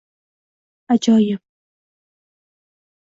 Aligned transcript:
-Ajoyib! 0.95 1.41